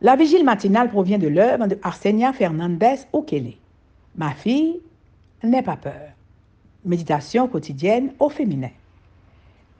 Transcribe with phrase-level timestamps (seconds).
[0.00, 3.54] La vigile matinale provient de l'œuvre de Arsenia Fernandez Ukele.
[4.16, 4.80] Ma fille,
[5.42, 6.12] n'aie pas peur.
[6.84, 8.70] Méditation quotidienne au féminin.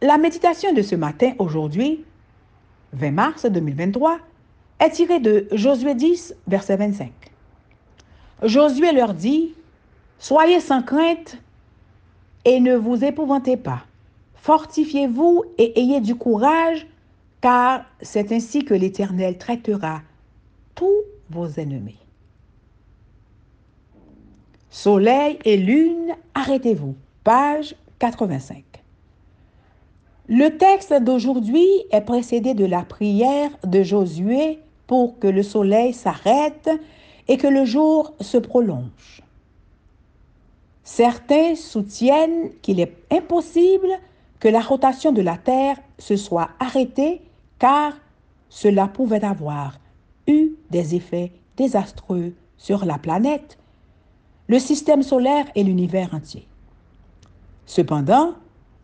[0.03, 2.04] La méditation de ce matin, aujourd'hui,
[2.95, 4.18] 20 mars 2023,
[4.81, 7.12] est tirée de Josué 10, verset 25.
[8.43, 9.55] Josué leur dit,
[10.19, 11.39] Soyez sans crainte
[12.44, 13.82] et ne vous épouvantez pas.
[14.35, 16.89] Fortifiez-vous et ayez du courage,
[17.41, 20.00] car c'est ainsi que l'Éternel traitera
[21.31, 21.99] vos ennemis.
[24.71, 26.95] Soleil et lune, arrêtez-vous.
[27.25, 28.64] Page 85.
[30.29, 36.70] Le texte d'aujourd'hui est précédé de la prière de Josué pour que le soleil s'arrête
[37.28, 39.22] et que le jour se prolonge.
[40.84, 43.89] Certains soutiennent qu'il est impossible
[44.41, 47.20] que la rotation de la Terre se soit arrêtée
[47.58, 47.95] car
[48.48, 49.78] cela pouvait avoir
[50.28, 53.58] eu des effets désastreux sur la planète,
[54.46, 56.46] le système solaire et l'univers entier.
[57.66, 58.34] Cependant,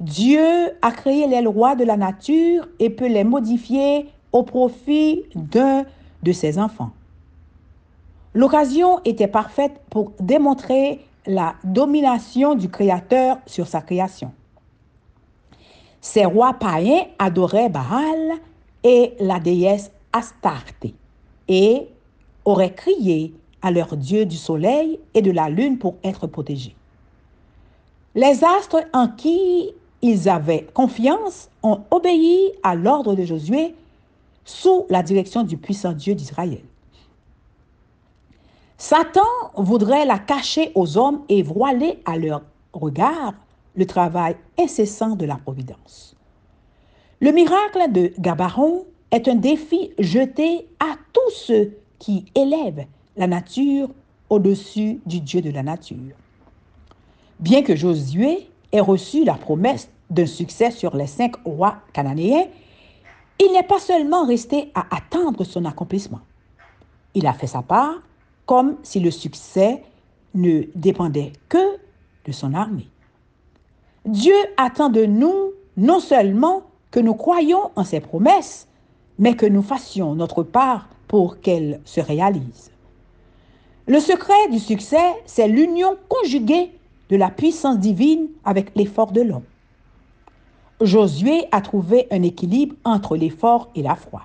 [0.00, 5.84] Dieu a créé les lois de la nature et peut les modifier au profit d'un
[6.22, 6.90] de ses enfants.
[8.34, 14.32] L'occasion était parfaite pour démontrer la domination du Créateur sur sa création.
[16.00, 18.32] Ces rois païens adoraient Baal
[18.82, 20.94] et la déesse Astarté
[21.48, 21.88] et
[22.44, 26.76] auraient crié à leur dieu du soleil et de la lune pour être protégés.
[28.14, 29.72] Les astres en qui
[30.02, 33.74] ils avaient confiance ont obéi à l'ordre de Josué
[34.44, 36.60] sous la direction du puissant Dieu d'Israël.
[38.76, 39.22] Satan
[39.56, 42.42] voudrait la cacher aux hommes et voiler à leur
[42.74, 43.32] regard
[43.76, 46.14] le travail incessant de la providence.
[47.20, 48.84] Le miracle de Gabaron
[49.14, 52.86] est un défi jeté à tous ceux qui élèvent
[53.16, 53.88] la nature
[54.28, 56.16] au-dessus du Dieu de la nature.
[57.38, 62.46] Bien que Josué ait reçu la promesse d'un succès sur les cinq rois cananéens,
[63.40, 66.20] il n'est pas seulement resté à attendre son accomplissement.
[67.14, 68.02] Il a fait sa part
[68.46, 69.82] comme si le succès
[70.34, 71.76] ne dépendait que
[72.26, 72.88] de son armée.
[74.04, 78.68] Dieu attend de nous non seulement que nous croyions en ses promesses,
[79.18, 82.70] mais que nous fassions notre part pour qu'elles se réalisent.
[83.86, 86.70] Le secret du succès, c'est l'union conjuguée
[87.10, 89.44] de la puissance divine avec l'effort de l'homme.
[90.80, 94.22] Josué a trouvé un équilibre entre l'effort et la foi.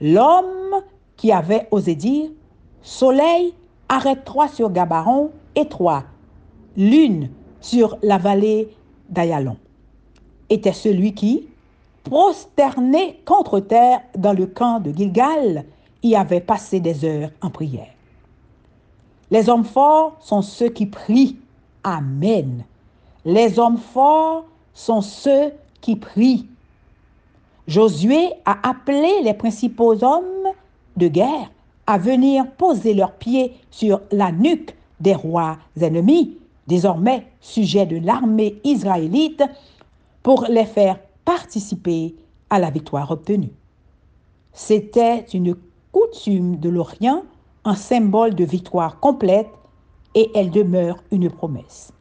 [0.00, 0.82] L'homme
[1.16, 2.30] qui avait osé dire
[2.82, 3.52] Soleil,
[3.88, 6.04] arrête-toi sur Gabaron et toi,
[6.76, 8.68] lune sur la vallée
[9.10, 9.56] d'Ayalon,
[10.48, 11.48] était celui qui,
[12.04, 15.64] prosterné contre terre dans le camp de Gilgal,
[16.02, 17.88] y avait passé des heures en prière.
[19.30, 21.36] Les hommes forts sont ceux qui prient.
[21.84, 22.64] Amen.
[23.24, 24.44] Les hommes forts
[24.74, 26.46] sont ceux qui prient.
[27.68, 30.48] Josué a appelé les principaux hommes
[30.96, 31.50] de guerre
[31.86, 36.36] à venir poser leurs pieds sur la nuque des rois ennemis,
[36.66, 39.44] désormais sujets de l'armée israélite,
[40.22, 42.14] pour les faire participer
[42.48, 43.52] à la victoire obtenue.
[44.52, 45.54] C'était une
[45.92, 47.24] coutume de l'Orient,
[47.64, 49.48] un symbole de victoire complète,
[50.14, 51.92] et elle demeure une promesse.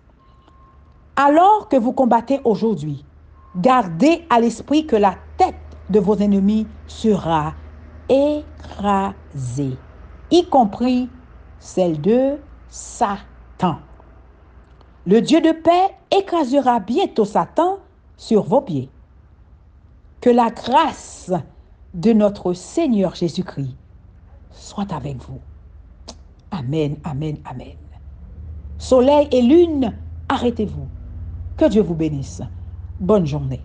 [1.15, 3.05] Alors que vous combattez aujourd'hui,
[3.55, 5.55] gardez à l'esprit que la tête
[5.89, 7.53] de vos ennemis sera
[8.07, 9.77] écrasée,
[10.31, 11.09] y compris
[11.59, 12.37] celle de
[12.69, 13.79] Satan.
[15.05, 17.79] Le Dieu de paix écrasera bientôt Satan
[18.17, 18.89] sur vos pieds.
[20.21, 21.31] Que la grâce
[21.93, 23.75] de notre Seigneur Jésus-Christ
[24.51, 25.39] soit avec vous.
[26.51, 27.77] Amen, amen, amen.
[28.77, 29.93] Soleil et lune,
[30.27, 30.87] arrêtez-vous.
[31.57, 32.41] Que Dieu vous bénisse.
[32.99, 33.61] Bonne journée.